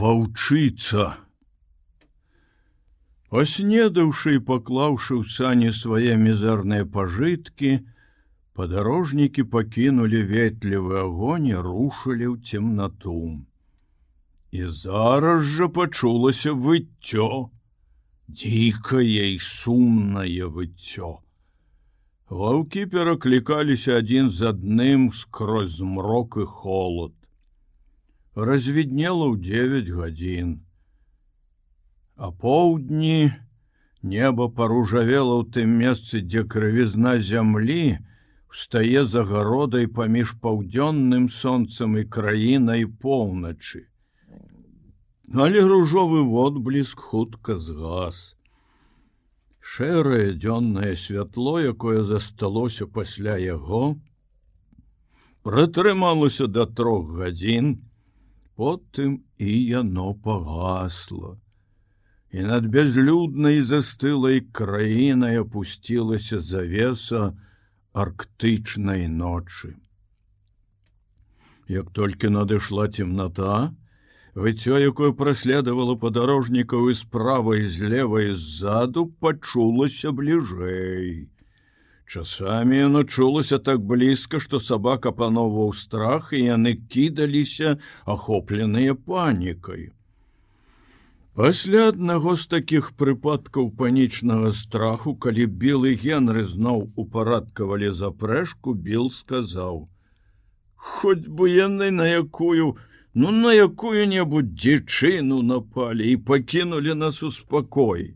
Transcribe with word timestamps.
ваўчыца. 0.00 1.06
Паснедаўшы 3.34 4.36
і 4.38 4.44
паклаўшы 4.48 5.18
ў 5.18 5.24
сані 5.36 5.70
свае 5.74 6.14
мізарныя 6.20 6.86
пажыткі 6.96 7.72
падарожнікі 8.54 9.44
пакінулі 9.54 10.20
ветлівы 10.30 11.00
агонь 11.00 11.48
і 11.50 11.56
рушылі 11.66 12.30
ў 12.30 12.36
цемнату. 12.46 13.42
І 14.54 14.70
зараз 14.84 15.50
жа 15.56 15.66
пачулася 15.80 16.54
выццё 16.54 17.28
дзікае 18.30 19.26
і 19.34 19.38
сумнае 19.42 20.46
выццё. 20.46 21.10
Ваўкі 22.30 22.86
пераклікаліся 22.94 23.98
адзін 23.98 24.30
з 24.30 24.54
адным 24.54 25.10
скрозь 25.24 25.76
змрок 25.82 26.38
і 26.38 26.46
холод 26.46 27.18
развіднела 28.34 29.30
ў 29.30 29.36
9 29.38 29.88
гадзін. 29.94 30.48
А 32.16 32.30
поўдні 32.30 33.34
неба 34.02 34.48
паружавела 34.50 35.42
ў 35.42 35.50
тым 35.54 35.78
месцы, 35.78 36.22
дзе 36.22 36.42
крывізна 36.44 37.18
зямлі 37.18 37.98
стае 38.54 39.02
загародай 39.06 39.86
паміж 39.86 40.34
паўдзённым 40.42 41.26
сонцам 41.30 41.98
і 41.98 42.04
краінай 42.06 42.86
поўначы. 42.86 43.86
Але 45.34 45.62
ружовы 45.66 46.22
водбліск 46.22 47.00
хутка 47.00 47.58
згас. 47.58 48.36
Шэрае 49.58 50.36
дзённае 50.36 50.94
святло, 50.94 51.58
якое 51.58 52.04
засталося 52.04 52.86
пасля 52.86 53.34
яго, 53.40 53.96
прытрымалася 55.42 56.46
да 56.46 56.66
трох 56.66 57.10
гадзін, 57.16 57.80
потым 58.56 59.22
і 59.38 59.64
яно 59.64 60.14
пагасла. 60.14 61.36
І 62.30 62.42
над 62.42 62.66
бязлюднай 62.66 63.62
застылай 63.62 64.40
краінай 64.40 65.38
опусцілася 65.38 66.40
завеса 66.40 67.34
арктычнай 67.92 69.06
ночы. 69.08 69.74
Як 71.68 71.90
толькі 71.94 72.28
надышла 72.34 72.88
темнота 72.88 73.74
выццё 74.34 74.82
якое 74.82 75.12
праследавала 75.14 75.94
падарожнікаў 75.96 76.90
і 76.90 76.94
справа 76.98 77.56
і 77.56 77.70
злева 77.70 78.22
і 78.22 78.34
ззаду 78.34 79.06
пачулася 79.22 80.10
бліжэй 80.10 81.30
Часамі 82.06 82.76
яно 82.76 83.02
чулася 83.04 83.58
так 83.58 83.80
блізка, 83.80 84.38
што 84.40 84.60
сабака 84.60 85.12
пановаў 85.12 85.74
страх 85.74 86.32
і 86.32 86.44
яны 86.44 86.76
кідаліся, 86.94 87.76
ахопленыя 88.04 88.94
панікай. 88.94 89.90
Пасля 91.34 91.88
аднаго 91.90 92.36
з 92.40 92.46
такіх 92.46 92.92
прыпадкаў 93.00 93.70
панічнага 93.78 94.52
страху, 94.54 95.14
калі 95.24 95.46
білы 95.62 95.94
генры 96.02 96.44
зноў 96.50 96.84
упарадкавалі 96.94 97.90
запрэшку, 98.00 98.74
біл 98.74 99.10
сказаў: 99.10 99.88
«Хоць 100.76 101.26
бы 101.26 101.50
яны 101.50 101.90
на 101.90 102.06
якую, 102.06 102.76
ну 103.14 103.32
на 103.32 103.54
якую-небудзь 103.54 104.54
дзічыну 104.54 105.40
напалі 105.42 106.06
і 106.12 106.16
пакінулі 106.30 106.94
нас 106.94 107.22
у 107.22 107.30
спакой. 107.30 108.14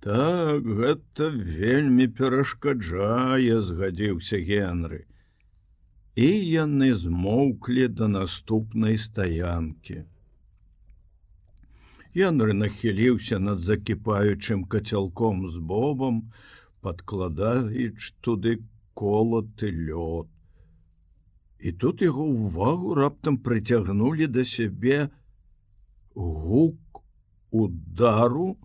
Так 0.00 0.64
гэта 0.64 1.26
вельмі 1.28 2.06
перашкаджае, 2.18 3.60
згадзіўся 3.70 4.38
Генры. 4.40 5.04
І 6.16 6.28
яны 6.50 6.94
змоўклі 6.96 7.88
да 7.98 8.08
наступнай 8.08 8.96
стаянкі. 8.96 10.04
Янры 12.16 12.56
нахіліўся 12.56 13.38
над 13.38 13.60
закіпаючым 13.68 14.64
кацялком 14.64 15.44
з 15.52 15.60
бобам, 15.60 16.32
падкладаючы 16.80 18.16
туды 18.24 18.56
колаты 18.96 19.68
лёд. 19.68 20.32
І 21.60 21.76
тут 21.76 22.00
яго 22.00 22.24
ўвагу 22.24 22.96
раптам 22.96 23.36
прыцягнулі 23.36 24.32
да 24.32 24.48
сябе 24.48 25.12
гук 26.16 27.04
удару, 27.52 28.56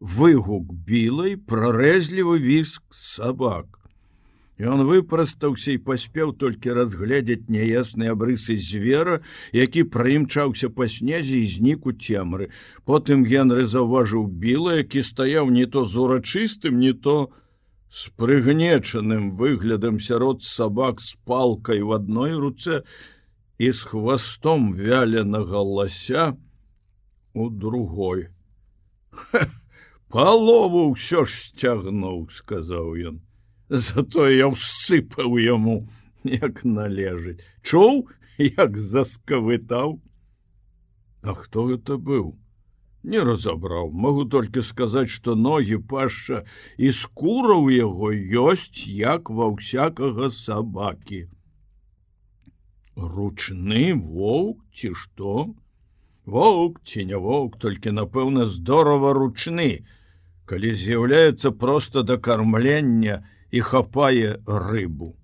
выгук 0.00 0.72
білай 0.72 1.36
прарэзлівы 1.36 2.40
віск 2.40 2.82
сабак. 2.90 3.76
Ён 4.60 4.84
выпрастаўся 4.84 5.72
і 5.72 5.80
паспеў 5.84 6.32
толькі 6.36 6.76
разгледзець 6.76 7.48
няясныя 7.48 8.12
абрысы 8.12 8.56
звера, 8.60 9.20
які 9.56 9.84
прымчаўся 9.88 10.68
па 10.68 10.88
снезе 10.88 11.40
і 11.40 11.46
знік 11.48 11.86
у 11.88 11.92
цемры. 11.92 12.50
Потым 12.84 13.24
Генры 13.24 13.64
заўважыў 13.64 14.26
біла, 14.28 14.76
які 14.80 15.00
стаяў 15.00 15.48
не 15.48 15.64
то 15.64 15.84
з 15.84 15.96
урачыстым, 15.96 16.76
не 16.76 16.92
то 16.92 17.32
з 17.88 18.12
прыгнечаным 18.20 19.32
выглядам 19.32 19.96
сярод 19.98 20.44
сабак 20.44 21.00
з 21.00 21.16
палкай 21.24 21.80
в 21.80 21.96
адной 21.96 22.36
руцэ 22.36 22.84
і 23.56 23.72
з 23.72 23.80
хвастом 23.80 24.74
вяленага 24.76 25.64
лася 25.64 26.36
у 27.32 27.48
другой. 27.48 28.28
Ха! 29.10 29.48
Палову 30.10 30.90
ўсё 30.92 31.22
ж 31.24 31.30
сцягнуў 31.30 32.26
сказаў 32.34 32.94
ён. 33.10 33.16
Зато 33.70 34.26
я 34.34 34.50
ўсыпаў 34.50 35.38
яму 35.38 35.86
як 36.26 36.64
належыць. 36.66 37.38
Чуў 37.62 38.10
як 38.38 38.76
заскавытаў? 38.76 40.00
А 41.22 41.34
хто 41.38 41.70
гэта 41.70 41.96
быў? 41.96 42.34
Не 43.02 43.22
разабраў. 43.24 43.92
Могу 43.92 44.24
толькі 44.24 44.66
сказаць 44.66 45.08
что 45.08 45.34
ногі 45.34 45.78
пашча 45.78 46.42
і 46.76 46.90
скура 46.92 47.54
ў 47.56 47.86
яго 47.86 48.10
ёсць 48.50 48.90
як 48.90 49.30
ва 49.30 49.48
ўсякага 49.54 50.28
сабакі. 50.34 51.30
Ручны 52.98 53.94
воўк 53.94 54.58
ці 54.74 54.92
што? 54.92 55.54
Воўк 56.26 56.82
ці 56.84 57.06
не 57.06 57.16
воўк 57.16 57.56
толькі 57.62 57.94
напэўна 57.96 58.50
здорово 58.50 59.14
ручны 59.16 59.86
калі 60.50 60.74
з'яўляецца 60.74 61.54
проста 61.62 62.02
да 62.02 62.18
кармлення 62.18 63.22
і 63.54 63.60
хапае 63.70 64.30
рыбу. 64.66 65.14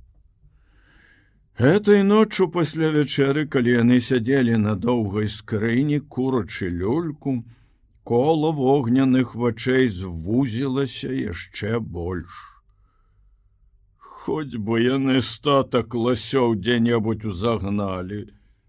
Гэтай 1.59 2.03
ноччу 2.07 2.47
пасля 2.55 2.91
вячэры, 2.95 3.47
калі 3.53 3.75
яны 3.81 3.99
сядзелі 4.09 4.59
на 4.65 4.75
доўгай 4.87 5.27
скрыні 5.35 5.99
курачы 6.17 6.69
люльку, 6.69 7.33
кола 8.11 8.53
вогняных 8.59 9.35
вачэй 9.35 9.89
звузілася 9.89 11.11
яшчэ 11.11 11.81
больш. 11.81 12.43
Хоць 14.27 14.61
бы 14.69 14.83
яны 14.85 15.23
статак 15.31 15.97
ласёў 16.07 16.55
дзе-небудзь 16.61 17.27
узагналі, 17.33 18.21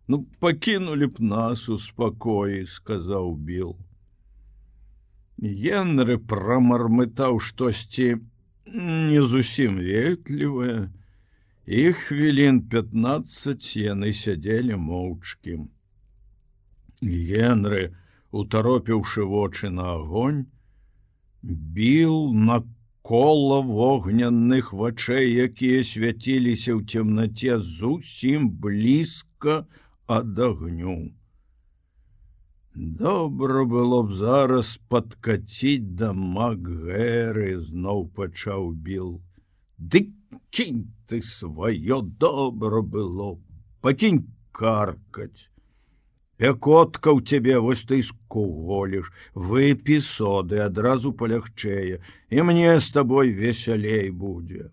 ну 0.08 0.24
пакінулі 0.40 1.12
б 1.14 1.30
нас 1.34 1.70
у 1.70 1.78
спакоі, 1.78 2.66
сказаў 2.66 3.36
Білл. 3.36 3.76
Генры 5.38 6.18
прамармытаў 6.18 7.40
штосьці 7.40 8.08
не 8.66 9.22
зусім 9.22 9.78
ветлівае, 9.78 10.90
і 11.68 11.84
хвілін 11.94 12.62
15 12.74 13.68
яны 13.78 14.14
сядзелі 14.14 14.80
моўчкі. 14.82 15.60
Генры, 17.02 17.94
утаропіўшы 18.32 19.30
вочы 19.30 19.70
на 19.70 19.94
агонь, 19.94 20.48
біл 21.44 22.34
на 22.34 22.64
кола 23.04 23.62
вогненных 23.62 24.74
вачэй, 24.74 25.30
якія 25.46 25.84
свяціліся 25.84 26.74
ў 26.74 26.82
цемнаце 26.90 27.62
зусім 27.62 28.50
блізка 28.50 29.68
ад 30.08 30.40
агню. 30.40 31.14
Добра 32.78 33.64
было 33.66 34.04
б 34.06 34.14
зараз 34.14 34.68
падкаціць 34.94 35.98
да 36.00 36.12
Макгэры 36.14 37.58
зноў 37.58 38.04
пачаў 38.20 38.68
біл. 38.88 39.08
Дык 39.82 40.12
кінь 40.54 40.84
ты 41.10 41.24
сваё 41.26 41.98
добра 42.26 42.84
было, 42.86 43.40
пакінь 43.82 44.22
каркаць. 44.52 45.50
Пякотка 46.38 47.18
ў 47.18 47.26
цябе 47.26 47.58
вось 47.58 47.82
ты 47.82 48.04
скуголіш, 48.06 49.10
выпі 49.34 49.98
соды 49.98 50.62
адразу 50.62 51.18
палягчэе, 51.18 51.98
і 52.30 52.46
мне 52.46 52.78
з 52.78 52.94
табой 52.94 53.34
весялей 53.34 54.14
будзе. 54.14 54.70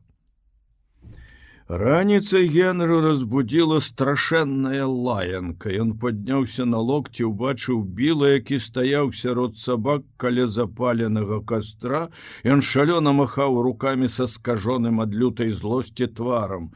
Раніцай 1.68 2.48
Генру 2.52 3.00
разбудзіла 3.00 3.80
страшэнная 3.80 4.84
лаянка. 4.84 5.72
Ён 5.72 5.96
падняўся 5.98 6.68
на 6.68 6.78
локці, 6.78 7.24
убачыў 7.30 7.82
біла, 7.82 8.36
які 8.36 8.60
стаяў 8.60 9.12
сярод 9.12 9.56
сабак 9.58 10.04
каля 10.16 10.46
запаленага 10.46 11.40
кастра. 11.40 12.08
Ён 12.44 12.60
шалёна 12.60 13.16
махаў 13.16 13.62
рукамі 13.64 14.08
са 14.08 14.28
скажоным 14.28 15.00
ад 15.00 15.14
лютай 15.16 15.48
злосці 15.48 16.06
тварам. 16.06 16.72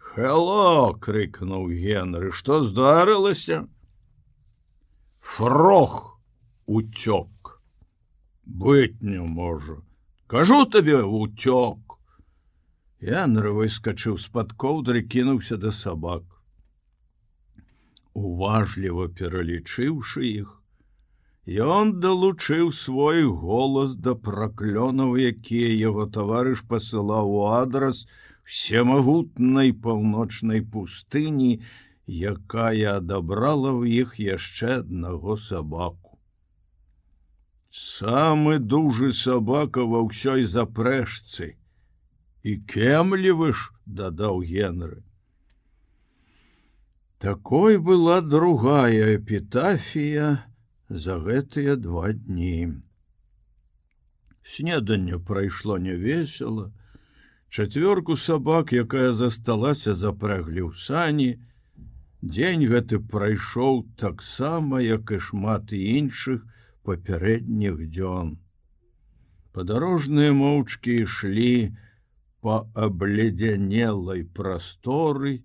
Хело! 0.00 0.96
крыкнуў 0.96 1.68
Генры, 1.68 2.32
што 2.32 2.64
здарылася? 2.64 3.68
фрох 5.28 5.96
уцёк 6.66 7.60
быць 8.62 8.96
не 9.08 9.20
можа 9.20 9.76
кажу 10.34 10.58
табе 10.76 11.02
уцёк 11.02 11.87
Янра 13.00 13.50
выскачыў 13.54 14.18
з-пад 14.18 14.52
коўдры 14.58 15.02
кінуўся 15.14 15.56
да 15.56 15.70
сабак 15.70 16.24
уважліва 18.14 19.06
пералічыўшы 19.18 20.24
іх 20.28 20.54
Ён 21.48 21.92
далучыў 22.04 22.72
свой 22.76 23.22
голас 23.24 23.94
да 24.06 24.12
праклёнаў, 24.14 25.16
якія 25.16 25.68
яго 25.80 26.04
таварыш 26.16 26.60
пасылаў 26.68 27.30
у 27.36 27.46
адрас 27.48 28.04
всемагутнай 28.44 29.72
паўночнай 29.72 30.60
пустыні, 30.60 31.64
якая 32.32 33.00
адабрала 33.00 33.72
ў 33.72 34.04
іх 34.04 34.20
яшчэ 34.20 34.82
аднаго 34.82 35.36
сабаку. 35.36 36.18
Самы 37.70 38.58
дужы 38.58 39.12
сабака 39.12 39.88
ва 39.88 40.04
ўсёй 40.04 40.44
запрэшцы. 40.44 41.57
І 42.48 42.56
кемлівы 42.72 43.52
ж 43.52 43.70
дадаў 44.00 44.40
генры. 44.50 45.02
Такой 47.24 47.76
была 47.88 48.20
другая 48.24 49.16
эпітафія, 49.16 50.28
за 50.88 51.18
гэтыя 51.24 51.74
два 51.76 52.12
дні. 52.12 52.80
Снеданне 54.44 55.18
прайшло 55.18 55.76
невесела. 55.76 56.72
Чацвёрку 57.50 58.16
сабак, 58.16 58.72
якая 58.72 59.12
засталася 59.12 59.92
запраглі 59.94 60.64
ў 60.68 60.72
сані, 60.72 61.30
Дзень 62.22 62.64
гэты 62.70 62.98
прайшоў 62.98 63.84
таксама, 63.96 64.80
як 64.82 65.12
і 65.14 65.18
шмат 65.26 65.70
іншых 65.72 66.42
папярэдніх 66.82 67.76
дзён. 67.94 68.32
Падарожныя 69.54 70.32
моўчкі 70.38 70.96
ішлі 71.04 71.76
па 72.42 72.58
абледзянелай 72.74 74.24
прасторы, 74.40 75.38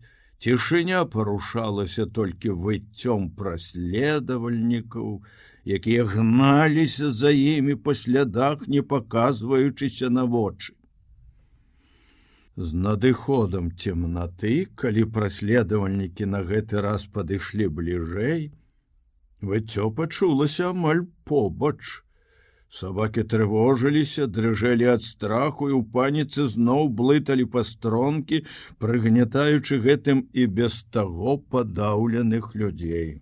Цішыня 0.43 1.01
парушалася 1.11 2.03
толькі 2.15 2.49
выццём 2.63 3.27
праследавальнікаў, 3.41 5.11
якія 5.77 6.03
гналіся 6.13 7.11
за 7.19 7.31
імі 7.31 7.75
па 7.85 7.95
слядах, 7.95 8.65
не 8.67 8.81
паказваючыся 8.93 10.09
на 10.09 10.25
вочы. 10.33 10.75
З 12.59 12.75
надыходам 12.87 13.71
цемнаты, 13.71 14.67
калі 14.83 15.07
праследавальнікі 15.15 16.27
на 16.35 16.43
гэты 16.51 16.83
раз 16.85 17.07
падышлі 17.07 17.71
бліжэй, 17.79 18.51
выццё 19.39 19.89
пачулася 20.01 20.69
амаль 20.75 21.07
побач, 21.23 21.79
Сабакі 22.73 23.21
трывожыліся, 23.31 24.25
дрыжэлі 24.35 24.87
ад 24.95 25.03
страху 25.05 25.67
і 25.69 25.73
ў 25.77 25.83
паніцы 25.93 26.45
зноў 26.49 26.87
блыталі 27.01 27.45
пастронкі, 27.55 28.39
прыгнятаючы 28.81 29.77
гэтым 29.83 30.23
і 30.33 30.45
без 30.59 30.77
таго 30.95 31.35
падаўленых 31.53 32.47
людзей. 32.57 33.21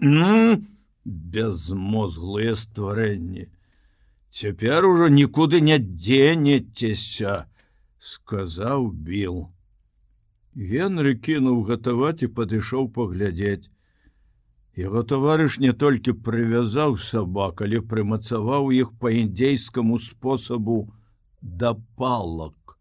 Ну, 0.00 0.64
безмозглыя 1.04 2.56
стварэнні. 2.58 3.46
Цяпер 4.34 4.90
ужо 4.90 5.06
нікуды 5.20 5.60
не 5.62 5.78
дзенецеся, 5.78 7.36
сказаў 8.02 8.90
біл. 8.90 9.38
Генры 10.58 11.14
кінуў 11.28 11.62
гатаваць 11.70 12.26
і 12.26 12.32
падышоў 12.40 12.90
паглядзець. 12.98 13.70
Яго 14.76 15.04
таварыш 15.06 15.60
не 15.62 15.70
толькі 15.72 16.12
прывязаў 16.26 16.96
сабак, 16.98 17.62
але 17.62 17.78
прымацаваў 17.90 18.72
іх 18.74 18.90
па 18.98 19.12
індзейскаму 19.14 19.98
спосабу 20.02 20.78
да 21.40 21.74
палак. 21.94 22.74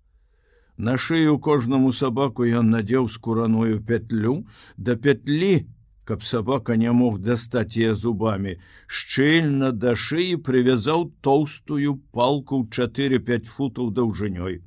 На 0.78 0.98
шыю 0.98 1.38
кожнаму 1.38 1.92
сабаку 1.94 2.50
ён 2.50 2.74
надзеў 2.74 3.06
скураную 3.16 3.78
петлю 3.92 4.42
да 4.76 4.96
петлі, 4.96 5.70
каб 6.04 6.26
сабака 6.26 6.80
не 6.82 6.92
мог 6.92 7.22
дастаць 7.22 7.78
яе 7.78 7.94
зубамі, 7.94 8.58
шчыльна 8.88 9.72
да 9.72 9.94
шыі 9.94 10.42
прывязаў 10.50 11.08
тоўстую 11.22 12.02
палку 12.10 12.66
ў 12.66 12.74
4-5 12.74 13.54
футаў 13.54 13.94
даўжынёй. 13.94 14.64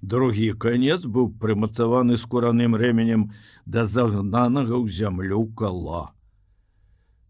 Другі 0.00 0.50
канец 0.56 1.04
быў 1.04 1.30
прымацаваны 1.36 2.16
скураным 2.16 2.80
рэменем 2.80 3.30
да 3.66 3.84
загнанага 3.84 4.80
ў 4.80 4.88
зямлю 4.88 5.44
кала. 5.52 6.15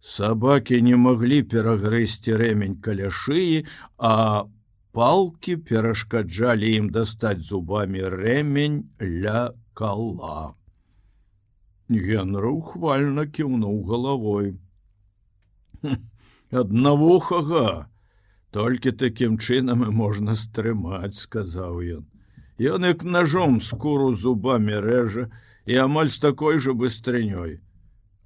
Сабакі 0.07 0.79
не 0.87 0.97
маглі 1.03 1.37
перагрызці 1.53 2.37
рэмень 2.41 2.77
каля 2.83 3.09
шыі, 3.21 3.65
а 3.99 4.47
палки 4.95 5.57
перашкаджалі 5.71 6.71
ім 6.81 6.91
дастаць 6.95 7.43
зубамі 7.49 8.05
рэмень 8.15 8.77
ля 9.25 9.43
кала. 9.75 10.55
Генра 11.91 12.55
ухвальна 12.55 13.27
кіўнуў 13.27 13.83
галавой. 13.91 14.55
Аднавухага, 16.63 17.91
толькі 18.55 18.95
такім 19.03 19.43
чынам 19.43 19.83
і 19.91 19.93
можна 20.05 20.39
стрымаць, 20.39 21.19
сказаў 21.19 21.83
ён. 21.99 22.07
Ён 22.63 22.91
як 22.95 23.03
ножом 23.03 23.59
скуру 23.61 24.15
зубамі 24.15 24.79
рэжа 24.87 25.31
і 25.67 25.83
амаль 25.91 26.15
з 26.15 26.23
такой 26.31 26.63
жа 26.63 26.79
быстрынёй. 26.79 27.59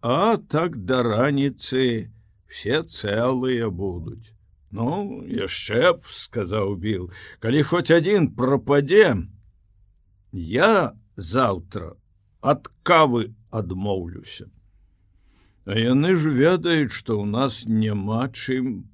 А 0.01 0.37
так 0.37 0.77
да 0.89 1.03
раніцы 1.03 2.11
все 2.49 2.83
цэлыя 2.83 3.69
будуць. 3.71 4.33
Ну 4.73 5.21
яшчэ 5.27 5.93
б 5.99 6.09
сказаў 6.09 6.77
біл, 6.81 7.11
калі 7.45 7.63
хоць 7.69 7.91
адзін 7.91 8.31
прападзе, 8.39 9.27
я 10.33 10.95
заўтра 11.17 11.99
ад 12.41 12.71
кавы 12.83 13.35
адмоўлюся. 13.51 14.49
А 15.67 15.77
яны 15.77 16.15
ж 16.17 16.33
ведаюць, 16.33 16.97
што 16.97 17.21
ў 17.21 17.27
нас 17.29 17.67
няма 17.67 18.31
чым, 18.33 18.89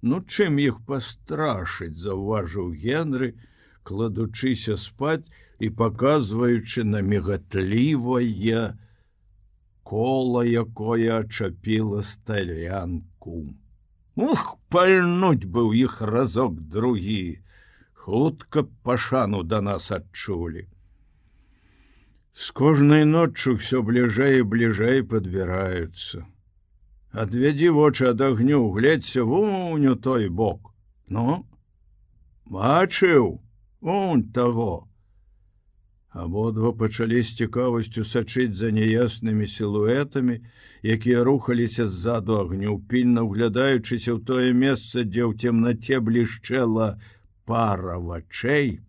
ну 0.00 0.22
чым 0.24 0.56
іх 0.62 0.80
пастрашыць, 0.88 2.00
заўважыў 2.00 2.72
Генры, 2.72 3.34
кладучыся 3.82 4.80
спаць 4.80 5.28
і 5.60 5.68
паказваючы 5.68 6.86
на 6.88 7.02
мегатлівае, 7.02 8.78
кола 9.86 10.42
якое 10.44 11.18
ачапіла 11.18 12.02
сталянку. 12.02 13.54
Ух 14.16 14.58
пальнуть 14.68 15.44
быў 15.46 15.74
іх 15.78 16.00
разок 16.02 16.56
другі, 16.58 17.38
хутка 17.92 18.64
пашану 18.82 19.42
да 19.42 19.60
нас 19.60 19.92
адчулі. 19.92 20.66
З 22.34 22.50
кожнай 22.50 23.06
ноччу 23.12 23.54
ўсё 23.60 23.84
бліжэй 23.86 24.42
і 24.42 24.48
бліжэй 24.54 25.06
падбіраюцца. 25.12 26.26
Адвядзі 27.14 27.70
вочы 27.78 28.10
ад 28.10 28.20
агню, 28.20 28.66
гледзься 28.74 29.22
вуню 29.22 29.94
той 29.96 30.28
бок. 30.28 30.74
Ну, 31.08 31.46
бачыў, 32.44 33.38
унь 33.80 34.26
таго, 34.34 34.88
Абодва 36.16 36.72
пачалі 36.72 37.18
з 37.20 37.34
цікавасцю 37.44 38.02
сачыць 38.08 38.56
за 38.56 38.70
няяснымі 38.72 39.44
сілуэтамі, 39.54 40.36
якія 40.80 41.24
рухаліся 41.28 41.84
ззаду 41.92 42.38
агню, 42.40 42.78
пільна 42.88 43.24
углядаючыся 43.28 44.16
ў 44.16 44.24
тое 44.24 44.56
месца, 44.56 45.04
дзе 45.04 45.28
ў 45.28 45.36
цемнаце 45.36 46.00
блішчэла 46.00 46.96
пара 47.44 47.98
вачэй. 48.00 48.80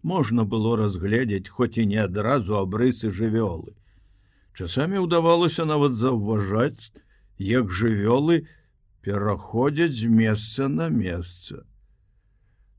Можна 0.00 0.48
было 0.48 0.72
разгледзець 0.80 1.52
хоць 1.52 1.76
і 1.76 1.84
не 1.92 2.00
адразу 2.00 2.56
абрысы 2.64 3.12
жывёлы. 3.12 3.76
Часамі 4.56 5.04
ўдавалася 5.04 5.68
нават 5.68 6.00
заўважаць, 6.00 6.96
як 7.36 7.68
жывёлы 7.68 8.48
пераходзяць 9.04 9.92
з 10.00 10.08
месца 10.08 10.72
на 10.80 10.88
месца. 10.88 11.68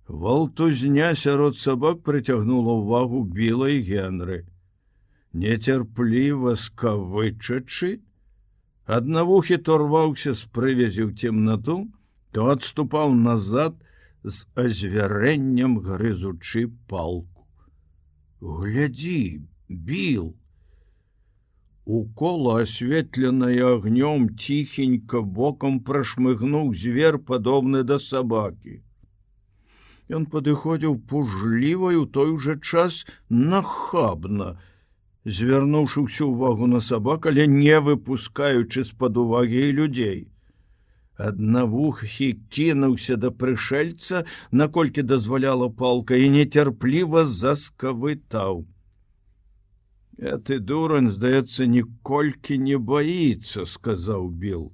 Валтузня 0.07 1.15
сярод 1.15 1.57
сабак 1.57 2.03
прыцягнула 2.05 2.77
ўвагу 2.77 3.23
білай 3.25 3.81
генры. 3.81 4.45
Нецярпліва 5.33 6.53
скавычачы, 6.61 7.89
аднавухі 8.85 9.57
торваўся 9.57 10.35
з 10.37 10.45
прывязі 10.53 11.09
ў 11.09 11.17
цемнату, 11.17 11.89
то 12.31 12.53
адступаў 12.53 13.17
назад 13.17 13.81
з 14.21 14.45
азвярэннем 14.53 15.81
грызучы 15.81 16.69
палку. 16.85 17.49
Глядзі, 18.45 19.41
біл! 19.69 20.35
У 21.85 22.05
кола 22.13 22.61
асветленае 22.61 23.61
агнём 23.73 24.29
ціхенька 24.37 25.21
бокам 25.21 25.81
прашмыгнуў 25.81 26.73
звер 26.77 27.17
падобны 27.17 27.81
да 27.83 27.97
сабакі. 27.97 28.81
Ён 30.09 30.25
падыходзіў 30.29 30.97
пужліваю 31.09 32.05
той 32.05 32.37
жа 32.37 32.55
час 32.61 33.05
нахабна. 33.29 34.55
звярнуўшы 35.25 36.01
ўсю 36.05 36.25
ўвагу 36.29 36.67
на 36.69 36.79
сабак, 36.87 37.25
але 37.25 37.47
не 37.49 37.79
выпускаючы 37.81 38.83
з-пад 38.85 39.17
увагі 39.17 39.61
і 39.69 39.71
людзей. 39.79 40.19
Аднавухі 41.17 42.27
кінуўся 42.53 43.17
да 43.17 43.31
прышельца, 43.31 44.25
наколькі 44.51 45.01
дазваляла 45.01 45.69
палка 45.69 46.15
і 46.15 46.29
нецярпліва 46.29 47.25
заскавытаў. 47.25 48.65
Я 50.17 50.37
ты 50.37 50.59
дурань, 50.59 51.09
здаецца, 51.09 51.65
ніколькі 51.65 52.57
не 52.57 52.77
баіцца, 52.77 53.65
сказаў 53.65 54.29
Біл. 54.29 54.71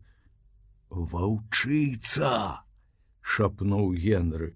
Ваўчыца! 0.89 2.65
шапнуў 3.21 3.93
Генры. 3.95 4.53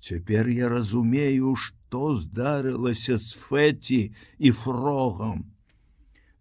Цяпер 0.00 0.48
я 0.48 0.68
разумею, 0.68 1.54
што 1.56 2.14
здарылася 2.16 3.18
з 3.18 3.34
Феці 3.34 4.00
і 4.38 4.50
фрогам. 4.50 5.46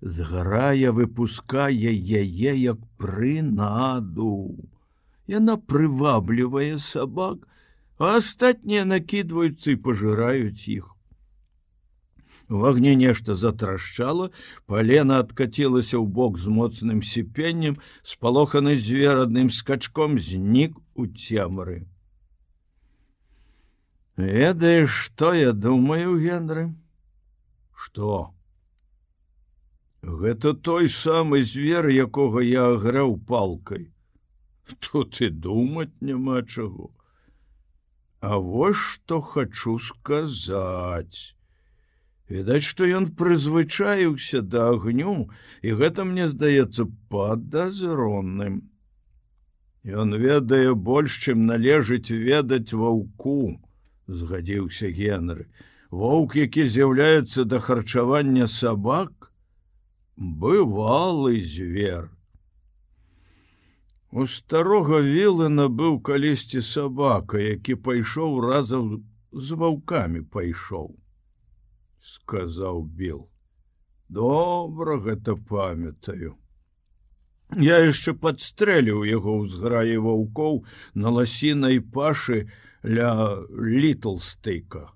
Зграя 0.01 0.91
выпускае 0.93 1.93
яе 2.21 2.53
як 2.53 2.77
прынаду. 3.01 4.69
Яна 5.27 5.57
прываблівае 5.57 6.77
сабак, 6.77 7.47
а 7.97 8.17
астатнія 8.21 8.85
накідваюцца 8.85 9.73
і 9.73 9.81
пажыраюць 9.81 10.69
іх. 10.69 10.93
В 12.47 12.65
агне 12.65 12.95
нешта 12.95 13.35
затрашчала, 13.35 14.29
палена 14.71 15.19
адкацілася 15.25 15.97
ў 15.97 16.05
бок 16.05 16.37
з 16.39 16.47
моцным 16.47 17.01
сіпеннем, 17.03 17.81
спалоханы 18.03 18.77
зверадным 18.77 19.49
скачком 19.49 20.15
знік 20.21 20.77
у 20.95 21.07
цемры. 21.07 21.83
Ведаеш, 24.17 24.89
што 24.89 25.31
я 25.37 25.53
думаю, 25.53 26.17
Генры? 26.17 26.73
Што? 27.77 28.33
Гэта 30.01 30.53
той 30.57 30.89
самы 30.89 31.43
звер, 31.45 31.85
якога 31.93 32.41
я 32.41 32.63
аграў 32.73 33.13
палкай. 33.29 33.91
Тут 34.81 35.21
і 35.21 35.29
думаць 35.29 35.93
няма 36.01 36.41
чаго. 36.41 36.89
А 38.19 38.41
вось 38.41 38.81
што 38.81 39.21
хачу 39.21 39.77
сказаць. 39.77 41.37
Відаць, 42.27 42.65
што 42.65 42.89
ён 42.89 43.11
прызвычаіўся 43.21 44.41
да 44.41 44.65
агню, 44.73 45.29
і 45.61 45.77
гэта 45.77 46.09
мне 46.09 46.25
здаецца 46.33 46.89
падазронным. 47.13 48.65
Ён 49.85 50.17
ведае 50.17 50.73
больш, 50.73 51.21
чым 51.21 51.45
належыць 51.45 52.09
ведаць 52.09 52.73
ваўку 52.73 53.61
згадзіўся 54.07 54.91
генры 54.99 55.47
воўк 55.91 56.35
які 56.39 56.67
з'яўляецца 56.75 57.47
да 57.53 57.59
харчавання 57.69 58.47
сабак 58.47 59.31
бывалы 60.17 61.41
звер 61.55 62.07
у 64.11 64.25
старога 64.35 65.01
вілана 65.09 65.67
быў 65.81 65.99
калісьці 66.11 66.63
сабака 66.69 67.43
які 67.43 67.75
пайшоў 67.89 68.39
разам 68.47 68.95
з 69.33 69.59
ваўкамі 69.63 70.23
пайшоў 70.37 70.95
сказаў 72.07 72.83
біл. 72.83 73.27
Добра 74.09 74.97
гэта 75.03 75.35
памятаю. 75.35 76.35
Я 77.63 77.79
яшчэ 77.83 78.13
падстрэліў 78.23 79.03
яго 79.07 79.35
ўзграі 79.43 79.97
ваўкоў 80.05 80.63
на 81.03 81.11
ласінай 81.17 81.79
пашы 81.97 82.39
на 82.43 82.66
ля 82.83 83.41
літлстейка. 83.51 84.89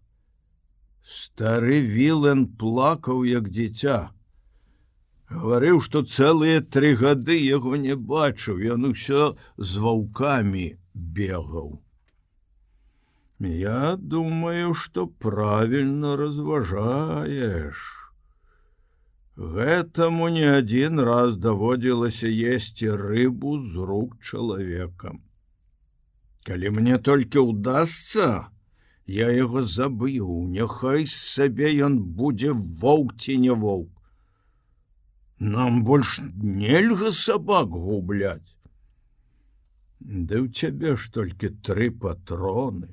Стары 1.01 1.81
вілен 1.81 2.47
плакаў 2.61 3.23
як 3.25 3.49
дзіця. 3.49 4.11
Гаварыў, 5.31 5.79
што 5.81 6.03
цэлыя 6.03 6.61
тры 6.61 6.91
гады 6.99 7.37
яго 7.39 7.79
не 7.79 7.95
бачыў, 7.95 8.59
ён 8.75 8.91
усё 8.91 9.35
з 9.57 9.79
ваўкамі 9.79 10.67
бегаў. 10.93 11.79
Я 13.39 13.95
думаю, 13.95 14.73
што 14.73 15.07
правільна 15.07 16.15
разважаеш. 16.15 17.87
Гэтаму 19.37 20.29
не 20.29 20.45
адзін 20.59 20.99
раз 20.99 21.37
даводзілася 21.37 22.27
есці 22.27 22.91
рыбу 23.01 23.57
з 23.63 23.87
рук 23.91 24.19
чалавекам. 24.21 25.23
Калі 26.47 26.69
мне 26.73 26.97
толькі 26.97 27.43
ўдасся, 27.51 28.27
я 29.05 29.27
яго 29.29 29.61
забыў, 29.61 30.29
няхай 30.55 31.05
сабе 31.05 31.69
ён 31.87 31.99
будзе 32.21 32.53
воўк 32.53 33.13
ці 33.21 33.37
не 33.43 33.53
воўк. 33.63 33.91
Нам 35.41 35.83
больш 35.83 36.19
нельга 36.41 37.11
сабак 37.11 37.69
губляць. 37.69 38.57
Ды 40.01 40.41
ў 40.41 40.47
цябе 40.49 40.97
ж 40.97 41.13
толькі 41.13 41.53
тры 41.61 41.91
патроны, 41.93 42.89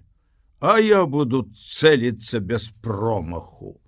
а 0.61 0.77
я 0.81 1.05
буду 1.07 1.45
цэліцца 1.57 2.41
без 2.41 2.69
промаху. 2.85 3.79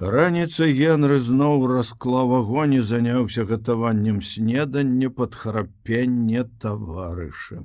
Раніцай 0.00 0.72
Генры 0.72 1.16
зноў 1.20 1.66
расклаў 1.68 2.30
агонь 2.38 2.72
і 2.72 2.78
заняўся 2.90 3.44
гатаваннем 3.44 4.22
снедання 4.24 5.10
пад 5.10 5.36
храпенне 5.36 6.44
таварыша. 6.64 7.60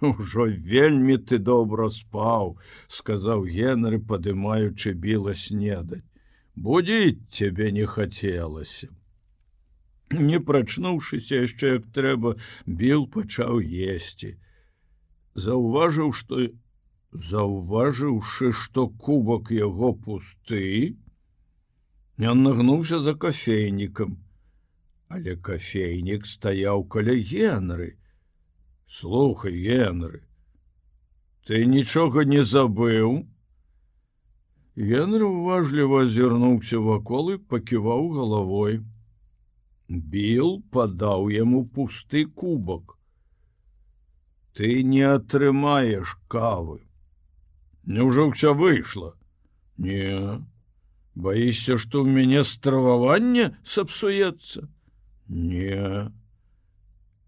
Ужо 0.00 0.46
вельмі 0.46 1.18
ты 1.18 1.42
добра 1.42 1.88
спаў, 1.90 2.54
сказаў 2.86 3.42
Генры, 3.50 3.98
падымаючы 3.98 4.94
біла 4.94 5.34
снедаць. 5.34 6.06
Будзіць 6.54 7.26
цябе 7.34 7.72
не 7.74 7.90
хацелася. 7.90 8.94
Не 10.14 10.38
прачнуўшыся 10.38 11.42
яшчэ 11.42 11.74
як 11.82 11.90
трэба, 11.90 12.36
біл 12.66 13.08
пачаў 13.10 13.58
есці. 13.58 14.36
Заўважыў, 15.34 16.14
што 16.14 16.46
заўважыўшы, 17.10 18.52
што 18.54 18.86
кубак 18.86 19.50
яго 19.50 19.90
пусты, 19.92 21.02
Ён 22.22 22.42
нагнуўся 22.46 23.00
за 23.02 23.14
кафейнікам, 23.18 24.12
але 25.10 25.34
кафейнік 25.46 26.26
стаяў 26.32 26.84
каля 26.94 27.16
генры. 27.30 27.96
Слухай 28.86 29.56
генры, 29.58 30.20
ты 31.48 31.64
нічога 31.66 32.22
не 32.32 32.44
забыў. 32.44 33.24
Генры 34.76 35.26
уважліва 35.26 36.04
азірнуўся 36.06 36.78
вакол 36.84 37.32
і 37.32 37.40
паківаў 37.54 38.06
галавой. 38.14 38.78
Біл 39.88 40.62
падаў 40.70 41.26
яму 41.34 41.64
пусты 41.66 42.24
кубак. 42.26 42.94
Ты 44.54 44.70
не 44.94 45.02
атрымаеш 45.10 46.14
кавы. 46.28 46.78
Няўжо 47.82 48.30
ўсё 48.30 48.54
выйшла? 48.54 49.12
Не, 49.76 50.38
боишься 51.14 51.78
что 51.78 52.02
у 52.02 52.06
мяне 52.06 52.44
страваванне 52.44 53.56
сапсуецца 53.62 54.68
не. 55.28 56.12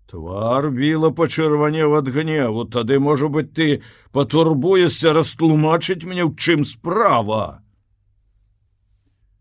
Твар 0.06 0.70
біла 0.70 1.10
пачырванеў 1.10 1.96
ад 1.98 2.08
гневу. 2.12 2.64
Тады 2.64 3.00
можа 3.00 3.28
быть 3.28 3.54
ты 3.54 3.82
патурбуешься 4.12 5.12
растлумачыць 5.12 6.04
мне 6.04 6.22
ў 6.22 6.36
чым 6.36 6.64
справа? 6.64 7.64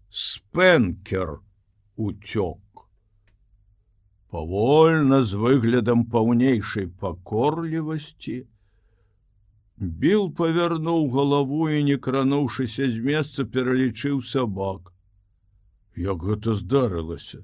Спенкер 0.09 1.41
уцёк 1.95 2.63
павольна 4.33 5.21
з 5.21 5.37
выглядам 5.37 6.05
паўнейшай 6.09 6.87
пакорлівасці 7.01 8.37
Біл 9.83 10.29
павярнуў 10.31 11.09
галаву 11.11 11.67
і 11.69 11.83
не 11.83 11.95
крануўшыся 11.99 12.85
з 12.91 12.99
месца 13.03 13.43
пералічыў 13.43 14.21
сабак. 14.23 14.93
Як 15.99 16.23
гэта 16.23 16.53
здарылася. 16.55 17.43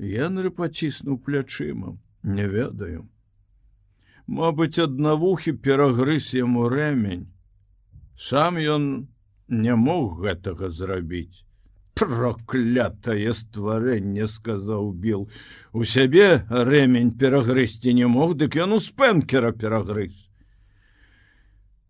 Янры 0.00 0.50
паціснуў 0.50 1.18
плячыма, 1.26 1.96
не 2.22 2.46
ведаю. 2.48 3.04
Мабыць, 4.26 4.80
аднавухі 4.80 5.52
перагрыз 5.66 6.32
яму 6.34 6.68
рэмень. 6.72 7.26
Сам 8.16 8.56
ён 8.56 8.86
не 9.48 9.76
мог 9.76 10.16
гэтага 10.22 10.70
зрабіць. 10.70 11.44
Проклятае 12.00 13.32
стварэнне 13.36 14.26
сказаў 14.26 14.88
біл. 15.04 15.28
У 15.72 15.84
сябе 15.84 16.46
рэмень 16.48 17.12
перагрызці 17.20 17.92
не 17.92 18.08
мог, 18.08 18.34
дык 18.40 18.56
ён 18.56 18.72
у 18.76 18.80
спэнкера 18.80 19.52
перагрыз. 19.52 20.26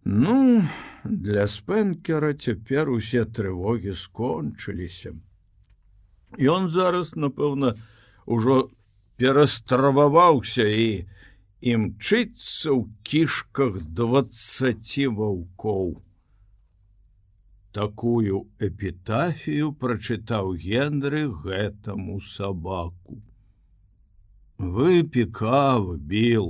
Ну, 0.07 0.63
для 1.03 1.49
спэнкера 1.51 2.31
цяпер 2.39 2.91
усе 2.95 3.25
трывогі 3.27 3.91
скончыліся. 3.91 5.17
Ён 6.39 6.71
зараз, 6.71 7.17
напэўна, 7.19 7.75
ужо 8.27 8.71
перастрававаўся 9.19 10.63
і 10.63 10.89
імчыцца 11.75 12.71
ў 12.71 12.87
кішках 13.03 13.83
двадцаці 13.83 15.07
ваўкоў. 15.21 15.97
такую 17.77 18.39
эпітафію 18.67 19.67
прачытаў 19.81 20.55
генры 20.61 21.19
гэтаму 21.45 22.15
сабаку 22.27 23.17
выпікав 24.77 25.91
біл 26.13 26.49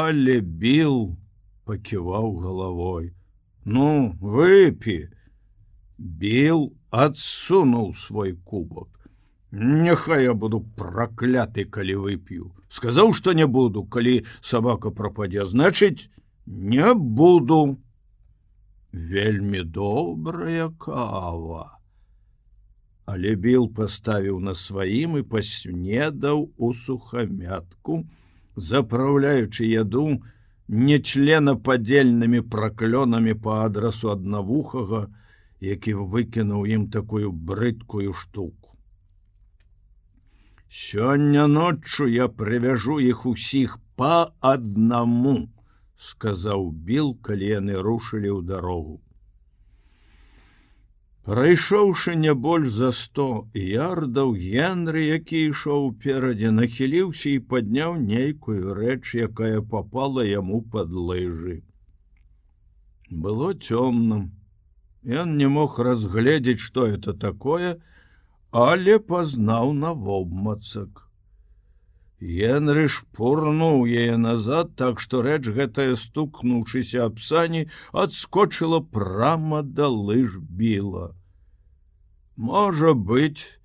але 0.00 0.40
біл 0.64 0.98
паківаў 1.70 2.30
галавой 2.44 3.10
ну 3.64 3.88
выпі 4.38 5.00
біл 6.22 6.70
адсунуў 7.04 7.92
свой 8.04 8.34
кубок 8.52 9.00
Няхай 9.52 10.24
я 10.24 10.34
буду 10.34 10.60
пракляты, 10.78 11.64
калі 11.66 11.94
вып'ю. 12.06 12.52
Сказаў, 12.70 13.10
што 13.18 13.32
не 13.34 13.46
буду, 13.50 13.82
калі 13.82 14.22
сабака 14.40 14.94
прападзе, 14.94 15.44
значыць, 15.44 16.06
не 16.46 16.94
буду. 16.94 17.78
Вельмі 18.92 19.62
добрая 19.62 20.70
кава. 20.78 21.78
Але 23.10 23.34
біл 23.34 23.66
паставіў 23.74 24.38
на 24.38 24.54
сваім 24.54 25.18
і 25.18 25.26
паснедаў 25.26 26.46
у 26.56 26.72
сухамятку, 26.72 28.06
запраўляючы 28.54 29.66
яду 29.66 30.22
нечленападзельнымі 30.70 32.40
праклёнамі 32.54 33.34
па 33.44 33.54
адрасу 33.66 34.10
аднавухага, 34.12 35.08
які 35.60 35.94
выкінуў 36.14 36.66
ім 36.76 36.86
такую 36.94 37.32
брыдкую 37.32 38.12
штуку. 38.14 38.76
Сёння 40.70 41.46
ноччу 41.50 42.06
я 42.06 42.28
прывяжу 42.28 43.00
іх 43.02 43.26
усіх 43.26 43.78
па 43.96 44.30
аднаму, 44.40 45.50
сказаў 45.98 46.70
біл, 46.70 47.16
калі 47.18 47.46
яны 47.58 47.82
рушылі 47.82 48.30
ў 48.30 48.46
дарогу. 48.46 49.00
Прайшоўшы 51.30 52.12
не 52.20 52.32
больш 52.34 52.70
за 52.76 52.88
сто 52.90 53.24
ярдаў 53.64 54.32
Генры, 54.44 55.02
які 55.08 55.42
ішоў 55.50 55.84
перадзе, 56.04 56.48
нахіліўся 56.54 57.28
і 57.32 57.42
падняў 57.52 57.92
нейкую 58.06 58.74
рэч, 58.78 59.14
якая 59.26 59.60
попала 59.74 60.24
яму 60.26 60.58
под 60.72 60.90
лыжы. 60.90 61.54
Было 63.26 63.50
цёмным. 63.54 64.24
Ён 65.20 65.36
не 65.42 65.46
мог 65.58 65.78
разгледзець, 65.78 66.64
што 66.64 66.88
это 66.96 67.14
такое, 67.14 67.70
але 68.50 68.98
пазнаў 68.98 69.72
на 69.84 69.94
вобмацак. 69.94 71.06
Генры 72.18 72.88
шпурнуў 72.96 73.86
яе 73.86 74.18
назад, 74.24 74.74
так 74.74 74.98
што 74.98 75.22
рэч 75.22 75.46
гэтая 75.46 75.94
стукнуўшыся 75.94 77.06
аб 77.06 77.22
сані 77.30 77.64
адскочыла 77.92 78.82
прама 78.98 79.62
да 79.62 79.86
лыж 79.86 80.42
біла. 80.42 81.14
Можа 82.40 82.94
быць, 82.96 83.60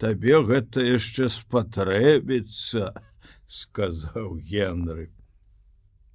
табе 0.00 0.38
гэта 0.48 0.80
яшчэ 0.80 1.26
спатрэбіцца, 1.32 2.92
сказаў 3.60 4.38
Генры. 4.50 5.10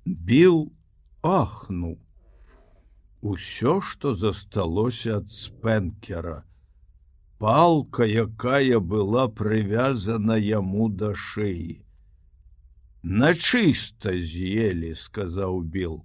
Біл 0.06 0.72
ахнуў. 1.22 2.00
Усё, 3.22 3.74
што 3.90 4.16
засталося 4.16 5.20
ад 5.20 5.30
спэнкера, 5.30 6.38
палка, 7.38 8.08
якая 8.08 8.80
была 8.80 9.28
прывязана 9.42 10.40
яму 10.40 10.88
да 10.90 11.12
шыі. 11.14 11.84
Начыста 13.04 14.16
з'елі, 14.32 14.96
сказаў 15.04 15.62
Біл, 15.78 16.02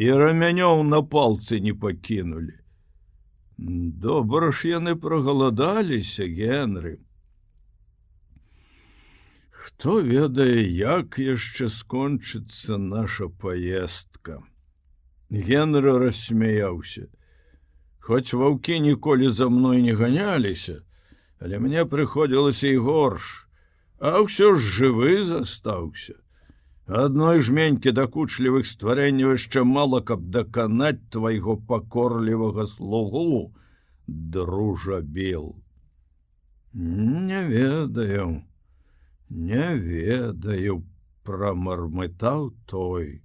і 0.00 0.08
рамянёў 0.24 0.86
на 0.94 1.02
палцы 1.16 1.60
не 1.60 1.76
пакінулі. 1.84 2.56
Добра 3.58 4.52
ж 4.52 4.70
яны 4.78 4.94
прагаладаліся, 4.94 6.24
Генры. 6.24 6.98
Хто 9.50 10.00
ведае, 10.00 10.62
як 10.70 11.18
яшчэ 11.18 11.68
скончыцца 11.68 12.78
наша 12.78 13.28
паездка. 13.28 14.40
Генры 15.28 15.98
рассмяяўся 15.98 17.08
хоць 18.08 18.32
ваўкі 18.32 18.80
ніколі 18.80 19.28
за 19.36 19.46
мной 19.52 19.82
не 19.84 19.92
ганяліся, 19.92 20.80
але 21.44 21.58
мне 21.60 21.84
прыходзілася 21.84 22.70
і 22.72 22.78
горш, 22.86 23.26
а 24.00 24.24
ўсё 24.24 24.54
ж 24.56 24.64
жывы 24.76 25.20
застаўся. 25.28 26.16
Адной 26.88 27.40
жменькі 27.44 27.92
дакучлівых 27.92 28.66
стварэнняў 28.66 29.36
яшчэ 29.36 29.64
мала, 29.68 30.00
каб 30.00 30.28
даканаць 30.32 31.04
твайго 31.12 31.56
пакорлівага 31.70 32.64
слугу, 32.66 33.52
дружа 34.06 35.00
бел. 35.00 35.56
Не 36.72 37.42
ведаю, 37.48 38.42
не 39.28 39.68
ведаю, 39.76 40.84
прамармытаў 41.24 42.54
той. 42.66 43.20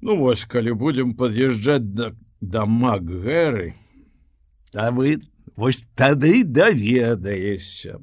Ну 0.00 0.16
вось 0.16 0.44
калі 0.44 0.72
будзем 0.72 1.12
пад'язджаць 1.12 1.92
да 1.92 2.14
да 2.40 2.64
макгэры 2.66 3.74
а 4.74 4.90
вы 4.90 5.20
вось 5.56 5.84
тады 5.94 6.44
даведаешся 6.44 8.00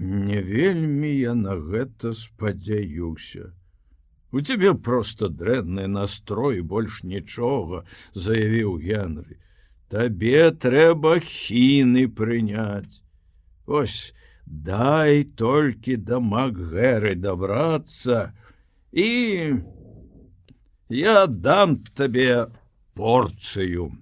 не 0.00 0.42
вельмі 0.42 1.10
я 1.14 1.34
на 1.34 1.54
гэта 1.56 2.12
спадзяюся. 2.12 3.52
У 4.34 4.40
цябе 4.40 4.74
просто 4.74 5.28
дрэнны 5.28 5.86
настрой 5.86 6.60
больш 6.60 7.02
нічога 7.06 7.84
заявіў 8.14 8.76
генры. 8.82 9.38
Табе 9.88 10.50
трэба 10.50 11.20
хіны 11.22 12.08
прыняць. 12.08 13.02
Ось 13.66 14.14
дай 14.46 15.22
толькі 15.22 15.96
да 15.96 16.18
макгэры 16.18 17.14
дабрацца 17.14 18.34
і 18.90 19.08
я 20.90 21.26
дам 21.26 21.78
табе 21.94 22.50
порцыю. 22.94 23.92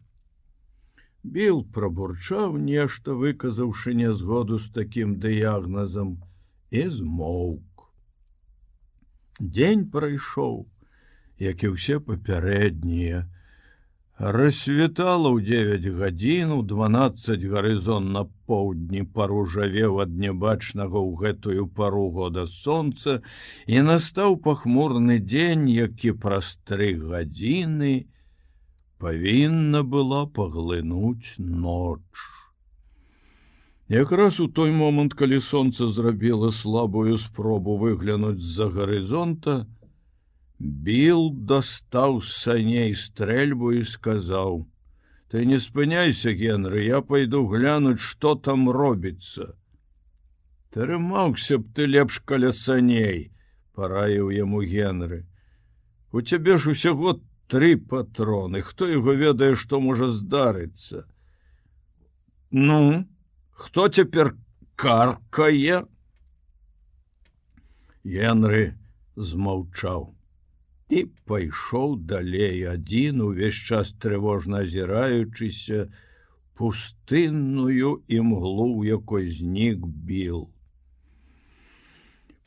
Біл 1.23 1.63
прабурчаў 1.75 2.57
нешта, 2.59 3.15
выказаўшы 3.15 3.95
нязгоду 3.95 4.59
з 4.59 4.71
такім 4.79 5.19
дыягназам 5.23 6.17
і 6.71 6.83
змоўк. 6.89 7.87
Дзень 9.39 9.87
прайшоў, 9.91 10.67
як 11.39 11.63
і 11.63 11.75
ўсе 11.77 12.01
папярэднія, 12.03 13.23
рассвітала 14.19 15.31
ў 15.31 15.43
9 15.43 15.87
гадзін 15.99 16.53
у 16.55 16.63
12 16.63 17.43
гарызон 17.55 18.13
на 18.15 18.23
поўдні 18.47 19.03
паружавеў 19.03 19.99
ад 20.05 20.13
нябачнага 20.25 20.95
ў 20.95 21.11
гэтую 21.23 21.67
пару 21.67 22.11
года 22.19 22.45
сонца 22.47 23.19
і 23.67 23.83
настаў 23.89 24.39
пахмурны 24.45 25.19
дзень 25.19 25.67
які 25.71 26.13
праз 26.27 26.55
тры 26.69 26.95
гадзіны 26.99 28.11
павінна 29.03 29.83
была 29.97 30.23
паглынуць 30.39 31.37
ноч 31.67 32.27
якраз 33.93 34.41
у 34.41 34.49
той 34.59 34.73
момант 34.73 35.15
калі 35.21 35.39
сонца 35.51 35.89
зрабіла 36.01 36.51
слабую 36.63 37.21
спробу 37.27 37.77
выглянуць 37.85 38.41
з-за 38.41 38.69
гарызонта 38.77 39.63
Біл 40.63 41.31
дастаў 41.51 42.21
саней 42.23 42.95
стрэльбу 42.95 43.73
і 43.75 43.83
сказаў: 43.83 44.69
«Ты 45.29 45.45
не 45.45 45.59
спыняйся, 45.59 46.31
Генры, 46.31 46.85
я 46.85 47.01
пойду 47.01 47.41
глянуць, 47.49 47.99
што 47.99 48.37
там 48.37 48.71
робіцца. 48.71 49.57
Трымаўся 50.71 51.59
б 51.59 51.67
ты 51.75 51.87
лепш 51.91 52.21
каля 52.21 52.53
саней, 52.53 53.33
параіў 53.75 54.31
яму 54.31 54.63
Генры. 54.63 55.27
У 56.13 56.23
цябе 56.23 56.57
ж 56.59 56.77
усяго 56.77 57.19
тры 57.53 57.77
патроны, 57.77 58.63
хто 58.65 58.89
яго 58.89 59.13
ведае, 59.13 59.53
што 59.63 59.81
можа 59.81 60.09
здарыцца. 60.09 61.05
Ну, 62.51 63.05
хто 63.53 63.89
цяпер 63.89 64.33
каркае? 64.77 65.85
Генры 68.03 68.63
змаўчаў 69.17 70.09
і 70.93 71.03
пайшоў 71.29 71.95
далей 72.09 72.65
адзін 72.71 73.21
увесь 73.27 73.61
час 73.69 73.93
трывожна 74.05 74.65
азіраючыся 74.67 75.87
пустынную 76.61 77.93
імглу 78.09 78.85
якой 78.89 79.29
знік 79.37 79.87
біл 80.09 80.43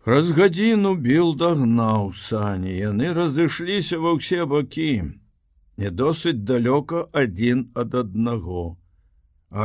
Праз 0.06 0.32
гадзіну 0.38 0.94
біл 1.06 1.32
дагнаў 1.42 2.12
сані 2.24 2.74
яны 2.80 3.12
разышліся 3.18 4.02
ва 4.02 4.16
ўсе 4.18 4.46
бакі 4.56 4.90
не 5.84 5.90
досыць 6.02 6.42
далёка 6.50 7.06
адзін 7.22 7.64
ад 7.84 7.96
аднаго 8.02 8.66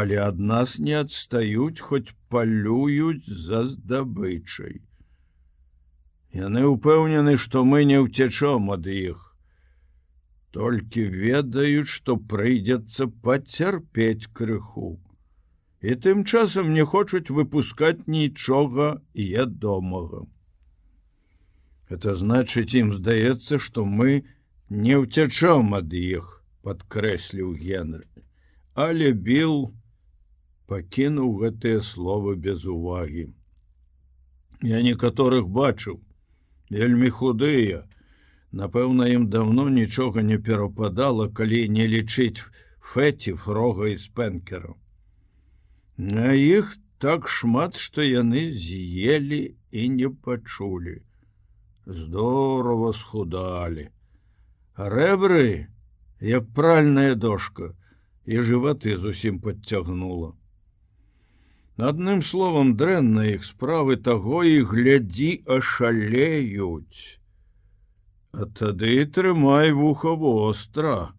але 0.01 0.23
ад 0.27 0.39
нас 0.53 0.79
не 0.87 0.95
адстаюць 1.01 1.85
хоць 1.89 2.15
палююць 2.33 3.29
за 3.49 3.67
здабычай 3.73 4.81
Яны 6.39 6.63
ўпэўнены, 6.63 7.35
што 7.43 7.65
мы 7.67 7.83
не 7.85 7.99
ўцячом 7.99 8.71
ад 8.71 8.87
іх. 8.87 9.27
толькі 10.57 11.03
ведаюць, 11.15 11.91
што 11.91 12.17
прыйдзецца 12.31 13.07
пацярпець 13.27 14.31
крыху. 14.39 14.89
І 15.83 15.97
тым 16.05 16.25
часам 16.25 16.73
не 16.77 16.85
хочуць 16.85 17.33
выпускаць 17.33 18.07
нічога 18.07 19.01
ядомага. 19.15 20.27
Это 21.89 22.15
значыць 22.21 22.77
ім 22.81 22.93
здаецца, 22.95 23.59
што 23.59 23.85
мы 23.85 24.23
не 24.69 25.01
ўцячом 25.03 25.75
ад 25.75 25.93
іх, 25.93 26.45
падкрэсліў 26.63 27.55
Генры. 27.57 28.07
Але 28.75 29.13
біл 29.13 29.73
пакінуў 30.71 31.33
гэтыя 31.45 31.81
словы 31.83 32.37
без 32.37 32.67
увагі. 32.67 33.31
Я 34.63 34.83
некаторых 34.85 35.49
бачыў, 35.49 35.99
вельмі 36.71 37.11
худыя, 37.11 37.89
Напэўна, 38.53 39.07
ім 39.07 39.29
давно 39.31 39.69
нічога 39.71 40.23
не 40.27 40.37
перападала, 40.39 41.29
калі 41.29 41.69
не 41.71 41.87
лічыць 41.87 42.43
фэці 42.93 43.35
фрога 43.39 43.91
і 43.95 43.99
спэнкеру. 44.05 44.75
На 46.01 46.33
іх 46.33 46.77
так 47.05 47.27
шмат, 47.29 47.77
што 47.77 48.01
яны 48.01 48.43
з'елі 48.57 49.41
і 49.71 49.89
не 49.97 50.09
пачулі. 50.09 50.95
Здорово 51.85 52.93
схудалі. 52.97 53.85
Рэбры, 54.95 55.69
як 56.25 56.49
пральная 56.57 57.15
дошка, 57.27 57.77
і 58.25 58.41
жываты 58.49 58.97
зусім 58.97 59.45
подцягнула. 59.45 60.33
Адным 61.77 62.25
словам 62.25 62.73
дрэнна 62.81 63.29
іх 63.37 63.45
справы 63.45 64.01
таго 64.09 64.41
і 64.45 64.65
глядзі 64.73 65.31
ашалеюць. 65.59 67.21
А 68.33 68.49
тады 68.49 69.05
трымай 69.05 69.77
вуха 69.77 70.17
востра. 70.17 71.13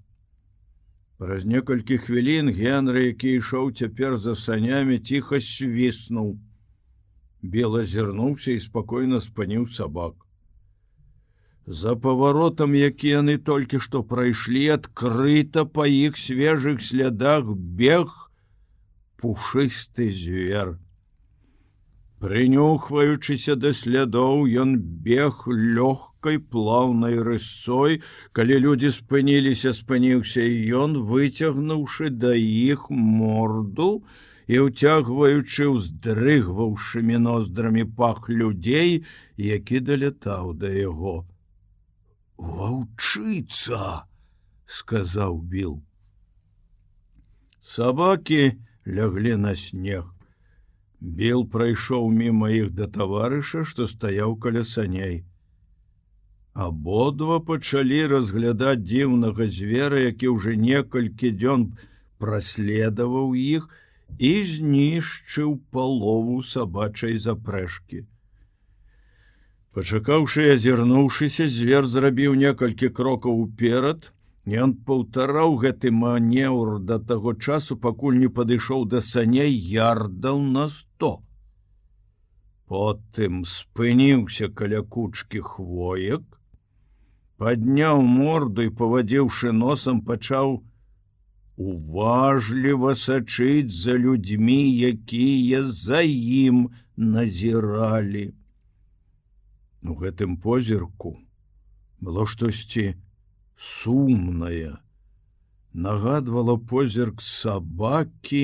Праз 1.21 1.43
некалькі 1.45 1.99
хвілін 2.01 2.47
Генры, 2.49 3.01
які 3.13 3.37
ішоў 3.37 3.67
цяпер 3.77 4.15
за 4.17 4.33
санямі 4.33 4.95
ціха 4.97 5.37
свіснуў. 5.37 6.31
Бела 7.45 7.83
зірнуўся 7.85 8.55
і 8.57 8.63
спакойна 8.63 9.19
спыніў 9.21 9.67
сабак. 9.69 10.15
За 11.69 11.93
паваротам, 11.93 12.73
які 12.73 13.13
яны 13.21 13.37
толькі 13.37 13.77
што 13.85 14.01
прайшлі, 14.01 14.65
адкрыта 14.81 15.69
па 15.69 15.85
іх 15.85 16.17
свежых 16.17 16.81
слядах 16.81 17.45
бег 17.53 18.09
пушысты 19.21 20.09
звер. 20.09 20.80
Прынюхваючыся 22.21 23.55
да 23.57 23.71
слядоў, 23.73 24.43
ён 24.63 24.75
бег 25.05 25.39
лёгкай 25.49 26.37
плаўнай 26.37 27.17
рысцой, 27.17 27.97
калі 28.37 28.59
людзі 28.65 28.91
спыніліся, 28.93 29.73
спыніўся 29.73 30.45
і 30.45 30.59
ён, 30.81 30.99
выцягнуўшы 31.09 32.11
да 32.13 32.35
іх 32.37 32.85
морду 32.93 33.89
і 34.45 34.61
ўцягваючы 34.67 35.67
ўздрыгваўшымі 35.73 37.17
ноздрамі 37.25 37.89
пах 37.89 38.29
людзей, 38.29 39.01
які 39.41 39.81
далятаў 39.89 40.53
да 40.61 40.69
яго. 40.69 41.25
Ваўчыца, 42.37 44.05
сказаў 44.69 45.41
біл. 45.41 45.77
Сабакі 47.65 48.61
ляглі 48.85 49.39
на 49.41 49.57
снег. 49.57 50.05
Бел 51.01 51.43
прайшоў 51.49 52.09
мімо 52.13 52.47
іх 52.53 52.71
да 52.77 52.85
таварыша, 52.87 53.63
што 53.65 53.87
стаяў 53.89 54.35
каля 54.37 54.61
саней. 54.63 55.23
Абодва 56.53 57.39
пачалі 57.39 58.05
разглядаць 58.11 58.85
дзіўнага 58.85 59.47
звера, 59.49 59.99
які 59.99 60.29
ўжо 60.37 60.53
некалькі 60.53 61.31
дзён 61.33 61.65
праследаваў 62.21 63.33
іх 63.33 63.65
і 64.19 64.31
знішчыў 64.45 65.57
палову 65.73 66.41
сабачай 66.45 67.17
запрэшкі. 67.17 68.05
Пачакаўшы 69.73 70.51
азірнуўшыся, 70.53 71.47
звер 71.47 71.87
зрабіў 71.87 72.35
некалькі 72.35 72.93
крокаў 72.93 73.41
уперад, 73.47 74.11
Ён 74.45 74.73
паўтараў 74.73 75.55
гэты 75.61 75.91
манеўр 75.93 76.79
да 76.81 76.97
таго 76.97 77.33
часу, 77.33 77.77
пакуль 77.77 78.17
не 78.17 78.27
падышоў 78.27 78.85
да 78.89 79.01
саней 79.01 79.53
ярдаў 79.53 80.41
на 80.41 80.67
сто. 80.69 81.21
Потым 82.65 83.45
спыніўся 83.45 84.49
каля 84.49 84.81
кучкі 84.81 85.41
хвоек, 85.45 86.23
падняў 87.37 88.01
морду 88.01 88.65
і 88.65 88.73
павадзіўшы 88.81 89.51
носам 89.53 90.01
пачаў 90.01 90.63
уважліва 91.57 92.95
сачыць 92.97 93.69
за 93.69 93.93
людзьмі, 93.93 94.61
якія 94.89 95.61
за 95.69 96.01
ім 96.01 96.71
назіралі. 96.97 98.33
У 99.85 99.93
гэтым 100.01 100.37
позірку 100.37 101.13
было 102.01 102.25
штосьці, 102.25 102.95
сумная 103.61 104.73
нагадвала 105.73 106.57
позірк 106.57 107.21
сабакі 107.21 108.43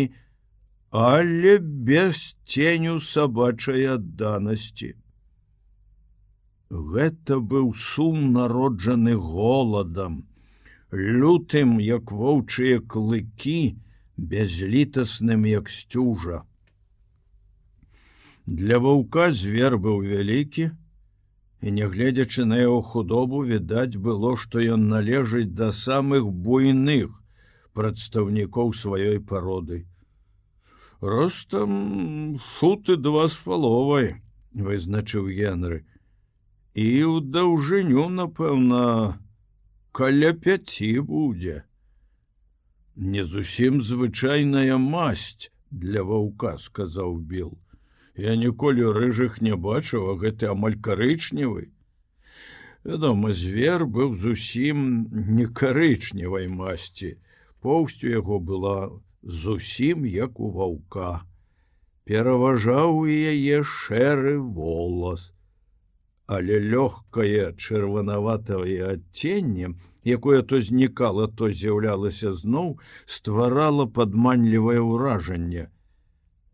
але 0.91 1.57
без 1.59 2.35
ценю 2.45 2.99
сабачай 2.99 3.85
адданасці. 3.93 4.93
Гэта 6.69 7.39
быў 7.39 7.73
сум 7.73 8.31
народжаны 8.33 9.15
голадам 9.15 10.23
лютым 10.91 11.77
як 11.79 12.11
воўчыя 12.11 12.79
клыкі 12.79 13.75
бязлітасным 14.17 15.45
як 15.45 15.69
сцюжа. 15.69 16.43
Для 18.45 18.79
ваўка 18.79 19.31
звер 19.31 19.77
быў 19.77 20.03
вялікі 20.07 20.71
і 21.61 21.73
нягледзячы 21.77 22.45
на 22.45 22.57
яго 22.61 22.81
худобу 22.93 23.43
відаць 23.51 23.97
было 24.07 24.35
што 24.37 24.61
ён 24.75 24.87
належыць 24.93 25.53
да 25.61 25.71
самых 25.71 26.29
буйных 26.47 27.13
прадстаўнікоў 27.73 28.73
сваёй 28.73 29.19
пароды. 29.19 29.85
Ростам 31.01 32.39
футы 32.57 32.97
два 32.97 33.27
з 33.27 33.41
паловай 33.45 34.09
вызначыў 34.53 35.29
генры. 35.29 35.85
І 36.73 36.87
ў 37.09 37.25
даўжыню 37.33 38.09
напэўна 38.13 38.81
каля 39.97 40.33
пяці 40.33 40.89
будзе 41.01 41.61
не 42.97 43.23
зусім 43.25 43.81
звычайная 43.81 44.77
масць 44.77 45.49
для 45.69 46.01
ваўка 46.01 46.57
сказаў 46.61 47.17
білл 47.31 47.53
Я 48.17 48.33
ніколі 48.33 48.91
рыжых 48.97 49.41
не 49.45 49.53
бачыў, 49.53 50.05
а 50.11 50.13
гэты 50.21 50.49
амаль 50.49 50.75
карычневы. 50.81 51.69
Вядома, 52.81 53.29
звер 53.29 53.85
быў 53.85 54.15
зусім 54.17 54.79
не 55.37 55.45
карычневай 55.59 56.47
масці. 56.49 57.11
Поўсцю 57.61 58.09
яго 58.09 58.39
была 58.39 58.89
зусім 59.21 60.09
як 60.09 60.39
у 60.39 60.49
ваўка. 60.49 61.11
Пераважаў 62.09 62.97
у 62.97 63.05
яе 63.05 63.61
шэры 63.61 64.35
волас. 64.41 65.29
Але 66.25 66.57
лёгкае 66.73 67.53
чырванаватае 67.53 68.97
адценне, 68.97 69.75
якое 70.17 70.41
то 70.41 70.57
знікала, 70.57 71.29
то 71.29 71.53
з'яўлялася 71.53 72.33
зноў, 72.33 72.79
стварала 73.05 73.85
падманлівае 73.85 74.81
ўражанне 74.81 75.69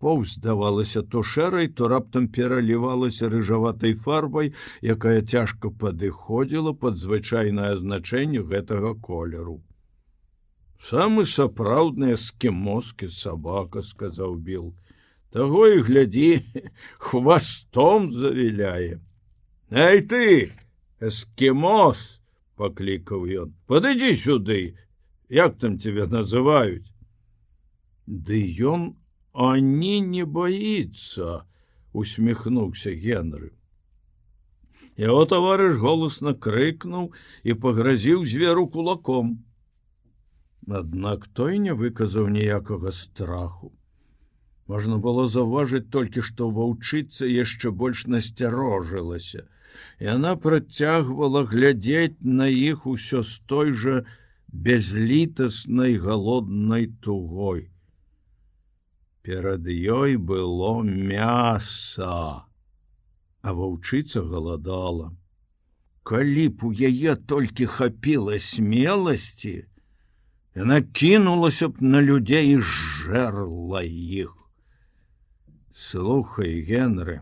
поўз 0.03 0.35
здавалася 0.37 1.01
то 1.15 1.23
шэрай, 1.23 1.69
то 1.71 1.87
раптам 1.91 2.27
пералівалася 2.37 3.29
рыжаватай 3.31 3.93
фарбай, 4.05 4.51
якая 4.95 5.19
цяжка 5.21 5.69
падыходзіла 5.83 6.73
пад 6.81 6.97
звычайнае 7.03 7.75
значэнне 7.79 8.41
гэтага 8.49 8.91
колеру. 9.07 9.61
Самы 10.83 11.23
сапраўдны 11.33 12.11
эскімоскі 12.17 13.07
сабака 13.07 13.83
сказаў 13.89 14.35
біл. 14.47 14.73
Таго 15.31 15.67
і 15.71 15.79
глядзі 15.87 16.43
хвастом 17.07 18.11
завіляе. 18.11 18.99
Эй 19.71 20.01
ты, 20.11 20.51
эскімос, 20.99 22.01
паклікаў 22.59 23.23
ён, 23.45 23.55
падыдзі 23.71 24.11
сюды, 24.25 24.59
як 25.31 25.55
там 25.63 25.79
тебе 25.79 26.05
называюць. 26.11 26.91
Ды 28.05 28.43
ён 28.73 28.91
они 29.33 29.99
не 29.99 30.23
боится 30.25 31.45
усміхнуўся 31.93 32.93
генры 32.93 33.51
его 34.97 35.25
товарыш 35.25 35.77
голосна 35.81 36.33
крыкнуў 36.33 37.13
і 37.43 37.53
пагрозіў 37.53 38.25
зверу 38.25 38.67
кулаком. 38.67 39.43
Аднак 40.67 41.27
той 41.33 41.57
не 41.59 41.73
выказаў 41.73 42.29
ніякага 42.29 42.91
страху. 42.91 43.73
Можна 44.67 44.97
было 44.97 45.27
заўважыць 45.27 45.89
толькі 45.89 46.21
што 46.21 46.49
ваўчыцца 46.49 47.25
яшчэ 47.27 47.71
больш 47.71 48.05
насцярожылася 48.07 49.49
і 49.99 50.07
она 50.13 50.35
працягвала 50.37 51.43
глядзець 51.43 52.21
на 52.21 52.47
іх 52.47 52.85
усё 52.87 53.23
з 53.23 53.41
той 53.49 53.73
жа 53.73 54.05
безлітаснай 54.47 55.97
галоднай 55.97 56.87
тугой. 57.01 57.72
Перад 59.23 59.65
ёй 59.67 60.17
было 60.17 60.83
мяса, 60.83 62.43
а 63.39 63.53
ваўчыца 63.55 64.19
галадала. 64.19 65.15
Калі 66.03 66.47
б 66.51 66.67
у 66.67 66.71
яе 66.75 67.15
толькі 67.15 67.67
хапіла 67.71 68.36
смеласці, 68.36 69.53
яна 70.59 70.81
кінулася 70.83 71.69
б 71.71 71.79
на 71.93 72.01
людзей 72.03 72.51
і 72.51 72.57
жэрла 72.59 73.86
іх. 73.88 74.36
Слухай, 75.71 76.59
Генры, 76.59 77.21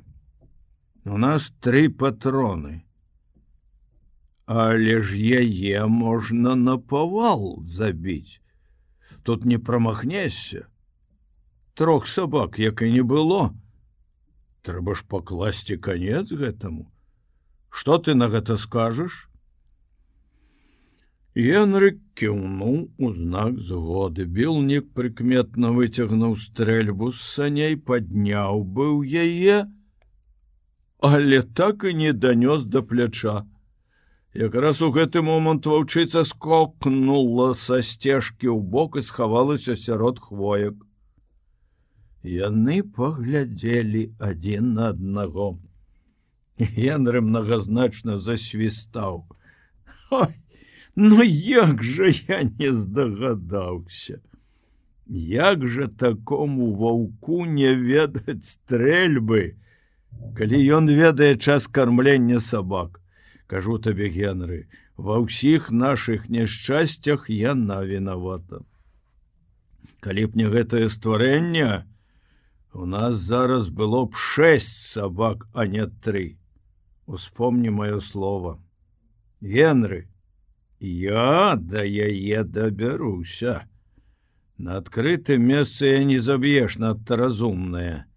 у 1.06 1.22
нас 1.22 1.54
тры 1.62 1.86
патроны. 1.94 2.82
Але 4.50 4.98
ж 5.06 5.22
яе 5.22 5.86
можна 5.86 6.58
на 6.66 6.80
павал 6.82 7.62
забіць. 7.70 8.42
Тут 9.22 9.46
не 9.46 9.62
прамахнешся. 9.62 10.71
Трох 11.74 12.08
сабак, 12.08 12.60
як 12.60 12.82
і 12.82 12.92
не 12.92 13.04
было. 13.04 13.52
Трэба 14.62 14.96
ж 14.96 15.06
пакласці 15.08 15.78
канец 15.78 16.30
гэтаму. 16.32 16.92
Што 17.72 17.98
ты 17.98 18.14
на 18.14 18.28
гэта 18.28 18.58
скажаш? 18.60 19.32
Генрык 21.34 22.02
кіўнуў 22.20 22.92
у 23.00 23.12
знак 23.16 23.56
згоды. 23.64 24.28
Білнік 24.28 24.92
прыкметна 24.92 25.72
выцягнуў 25.72 26.36
стрэльбу 26.36 27.12
з 27.16 27.24
саней, 27.24 27.80
падняў 27.80 28.68
быў 28.68 29.00
яе, 29.08 29.72
але 31.00 31.42
так 31.42 31.88
і 31.88 31.96
не 31.96 32.12
данёс 32.12 32.68
да 32.68 32.84
пляча. 32.84 33.48
Якраз 34.36 34.82
у 34.84 34.92
гэты 34.92 35.24
момант 35.24 35.66
ваўчыца 35.66 36.28
скокнула 36.28 37.54
са 37.56 37.80
сцежкі 37.80 38.52
ў 38.52 38.60
бок 38.60 39.00
і 39.00 39.08
схавалася 39.08 39.80
сярод 39.80 40.20
хвоек. 40.20 40.76
Яны 42.24 42.84
паглядзелі 42.84 44.14
адзін 44.20 44.74
на 44.78 44.90
аднаго. 44.94 45.58
Генры 46.58 47.22
многозначна 47.22 48.18
засвістаў. 48.18 49.26
Ну 50.96 51.24
як 51.24 51.82
жа 51.84 52.12
я 52.28 52.44
не 52.44 52.74
здагадаўся. 52.74 54.20
Як 55.08 55.66
жа 55.68 55.88
такому 55.88 56.74
ваўку 56.76 57.46
не 57.46 57.74
ведаць 57.74 58.54
стрэльбы, 58.54 59.58
калі 60.38 60.60
ён 60.78 60.88
ведае 60.88 61.36
час 61.36 61.68
кармлення 61.68 62.40
сабак, 62.40 63.02
кажу 63.48 63.80
табе 63.80 64.08
Генры, 64.14 64.68
ва 64.96 65.18
ўсіх 65.26 65.72
наших 65.72 66.30
няшчасцях 66.30 67.28
яна 67.34 67.82
вінавата. 67.84 68.62
Калі 70.00 70.26
б 70.30 70.38
не 70.38 70.48
гэтае 70.48 70.88
стварэнне, 70.90 71.84
у 72.74 72.86
нас 72.86 73.16
зараз 73.16 73.70
было 73.70 74.06
б 74.06 74.16
шесть 74.16 74.78
сабак, 74.88 75.48
а 75.54 75.66
не 75.68 75.86
тры. 75.86 76.38
Успомни 77.06 77.70
маё 77.70 78.00
слово 78.00 78.60
генры 79.42 80.08
я 80.80 81.56
да 81.56 81.84
яе 81.84 82.44
дабяруся. 82.44 83.68
На 84.58 84.78
адкрытым 84.78 85.42
месцы 85.42 85.86
я 85.88 86.04
не 86.04 86.20
заб'еш 86.20 86.78
надта 86.78 87.18
разумная 87.18 88.08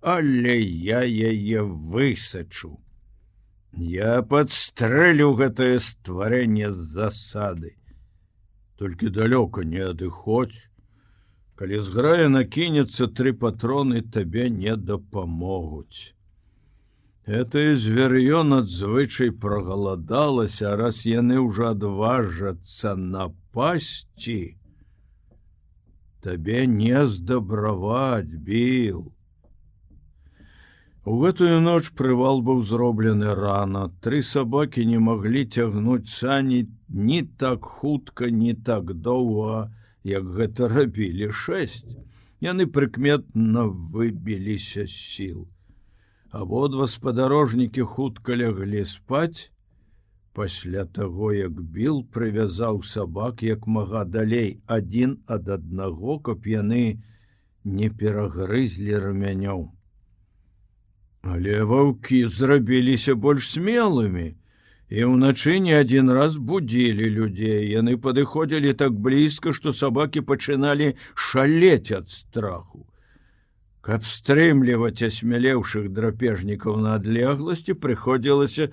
але 0.00 0.60
я 0.60 1.02
яе 1.02 1.62
высачу. 1.62 2.80
Я 3.72 4.22
подстрэлю 4.22 5.34
гэтае 5.34 5.78
стварэнне 5.78 6.70
з 6.72 6.86
засады. 6.96 7.76
Толькі 8.76 9.12
далёка 9.12 9.62
не 9.62 9.78
адыходзь 9.78 10.69
калі 11.60 11.82
зграя 11.90 12.30
накінецца 12.32 13.12
тры 13.20 13.36
патроны 13.44 14.00
табе 14.16 14.48
не 14.62 14.76
дапамогуць 14.92 16.14
Это 17.30 17.76
звер'ё 17.76 18.42
надзвычай 18.42 19.30
прогаладалася, 19.30 20.74
раз 20.76 21.04
яны 21.06 21.38
ўжо 21.38 21.68
адважацца 21.76 22.96
напасці. 22.96 24.56
Табе 26.26 26.66
не 26.66 27.06
здабраваць 27.06 28.34
біл. 28.48 29.12
У 31.06 31.20
гэтую 31.22 31.60
ноч 31.60 31.94
прывал 31.94 32.42
быў 32.42 32.66
зроблены 32.66 33.30
рана. 33.38 33.86
Тры 34.02 34.22
сабакі 34.26 34.84
не 34.90 34.98
маглі 34.98 35.44
цягнуць 35.46 36.10
сані 36.10 36.66
ні 36.88 37.22
так 37.38 37.64
хутка, 37.64 38.26
ні 38.30 38.54
так 38.54 38.90
доўга, 39.06 39.70
як 40.04 40.24
гэта 40.36 40.68
рабілі 40.68 41.30
шэсць. 41.32 41.88
Яны 42.40 42.66
прыкметна 42.66 43.66
выбіліся 43.68 44.86
сіл. 44.88 45.48
Абодва 46.30 46.86
спадарожнікі 46.88 47.82
хутка 47.82 48.36
ляглі 48.36 48.84
спаць. 48.84 49.52
Пасля 50.32 50.84
таго 50.86 51.32
як 51.34 51.60
біл 51.60 52.04
прывязаў 52.14 52.82
сабак 52.86 53.42
як 53.42 53.66
мага 53.66 54.04
далей 54.04 54.62
адзін 54.66 55.18
ад 55.26 55.50
аднаго 55.50 56.18
каб 56.18 56.46
яны 56.46 57.02
не 57.64 57.90
перагрызлі 57.90 58.96
рамянёў. 59.04 59.68
Але 61.22 61.62
ваўкі 61.68 62.24
зрабіліся 62.24 63.14
больш 63.14 63.50
смелымі 63.52 64.39
і 64.90 65.06
ўначы 65.14 65.56
не 65.64 65.74
адзін 65.78 66.10
раз 66.18 66.36
будзілі 66.52 67.10
людзей 67.16 67.70
яны 67.70 67.96
падыходзілі 68.06 68.76
так 68.84 68.94
блізка 69.08 69.54
што 69.56 69.74
сабакі 69.80 70.26
пачыналі 70.30 70.94
шалець 71.30 71.94
ад 72.02 72.10
страху 72.10 72.86
Каб 73.86 74.04
стрымліваць 74.04 75.06
асмялеўшых 75.06 75.86
драпежнікаў 75.96 76.74
на 76.84 76.96
адлегласці 77.00 77.74
прыходзілася 77.84 78.66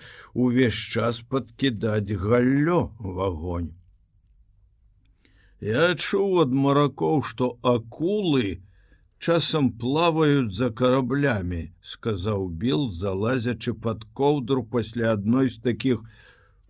увесь 0.45 0.79
час 0.95 1.21
падкідаць 1.33 2.17
галлё 2.23 2.79
в 2.99 3.21
агонь. 3.27 3.69
Я 5.63 5.95
чуў 5.95 6.41
ад 6.43 6.51
маракоў, 6.65 7.23
што 7.23 7.49
акулы 7.63 8.59
часам 9.19 9.71
плаваюць 9.81 10.53
за 10.53 10.69
караблямі, 10.69 11.71
сказаў 11.81 12.47
Біл, 12.49 12.89
залазячы 12.91 13.73
пад 13.73 14.05
коўдру 14.13 14.63
пасля 14.63 15.13
адной 15.17 15.49
з 15.49 15.57
такіх 15.57 16.01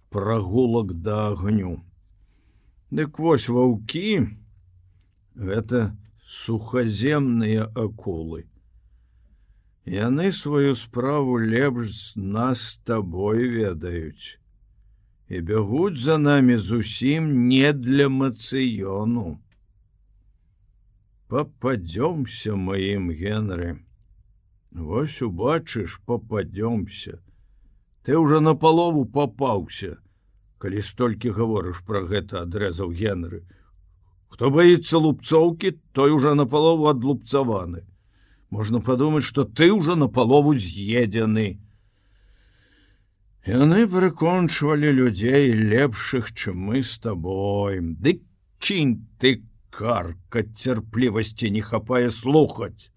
прагулак 0.09 0.93
да 0.93 1.31
агню. 1.31 1.83
Дык 2.91 3.19
вось 3.19 3.49
ваўкі 3.49 4.27
гэта, 5.35 5.95
сухаземныя 6.23 7.67
акулы. 7.75 8.45
Яны 9.87 10.31
сваю 10.35 10.75
справу 10.75 11.37
лепш 11.39 12.15
нас 12.15 12.59
з 12.59 12.77
табой 12.83 13.47
ведаюць 13.47 14.39
і 15.27 15.41
бягуць 15.41 15.99
за 15.99 16.17
намі 16.17 16.57
зусім 16.57 17.47
не 17.47 17.71
для 17.73 18.07
мацыёну. 18.11 19.39
Попадёмся 21.27 22.55
маім 22.55 23.11
генры. 23.11 23.83
Вось 24.71 25.21
убачыш, 25.21 25.99
попадёмся. 26.05 27.19
Ты 28.03 28.15
ўжо 28.15 28.39
на 28.39 28.55
палову 28.55 29.03
папаўся, 29.03 29.97
калі 30.63 30.79
столькі 30.79 31.35
гаворыш 31.35 31.83
пра 31.83 32.07
гэта 32.07 32.47
адрэзаў 32.47 32.95
генры. 32.95 33.43
Хто 34.31 34.51
боится 34.51 35.03
лупцоўкі, 35.03 35.75
той 35.91 36.15
уже 36.15 36.33
напалову 36.33 36.87
адлупцаваны. 36.87 37.83
Можна 38.49 38.79
падумаць, 38.79 39.27
што 39.27 39.43
ты 39.43 39.67
ўжо 39.75 39.99
напалову 39.99 40.55
з'едзены. 40.55 41.59
Яны 43.43 43.83
прыкончвалі 43.87 44.95
людзей 44.95 45.51
лепшых, 45.51 46.31
чым 46.31 46.71
мы 46.71 46.83
з 46.83 46.95
табой. 47.03 47.83
Ды 47.83 48.23
кінь 48.59 49.03
ты 49.19 49.43
карка 49.77 50.43
цярплівасці 50.43 51.51
не 51.55 51.61
хапае 51.61 52.09
слухаць. 52.11 52.89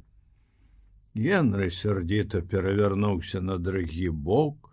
Генры 1.14 1.68
сярдзіта 1.74 2.40
перавярнуўся 2.52 3.40
на 3.44 3.58
другі 3.58 4.08
бок, 4.28 4.70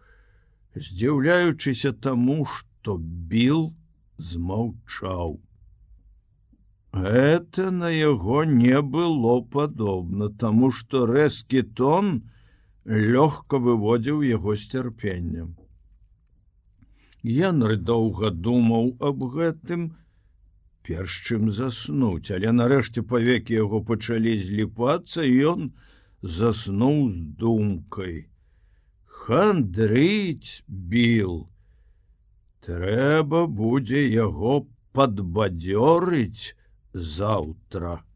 здзіўляючыся 0.75 1.91
таму, 2.07 2.45
што 2.45 2.95
біл 3.33 3.73
змаўчаў. 4.17 5.37
Это 6.93 7.69
на 7.71 7.89
яго 7.89 8.43
не 8.45 8.81
было 8.81 9.41
падобна, 9.41 10.29
таму 10.29 10.71
што 10.71 11.05
рэзкі 11.05 11.61
тон 11.77 12.13
лёгка 12.85 13.59
выводзіў 13.59 14.23
яго 14.23 14.55
з 14.55 14.69
цярпеннем. 14.71 15.55
Янры 17.23 17.75
доўга 17.77 18.31
думаў 18.31 18.93
аб 19.01 19.23
гэтым, 19.35 19.89
перш 20.87 21.19
чым 21.27 21.51
заснуць, 21.51 22.31
але 22.31 22.53
нарэшце 22.55 23.03
павекі 23.11 23.59
яго 23.59 23.81
пачалі 23.89 24.37
зліпацца, 24.39 25.27
ён 25.51 25.69
заснуў 26.37 26.97
з 27.11 27.19
думкай. 27.43 28.15
Хандрыць 29.27 30.63
біл. 30.67 31.35
Трэба 32.63 33.45
будзе 33.47 34.07
яго 34.07 34.63
падбадзёрыць 34.95 36.55
заўтра. 36.93 38.06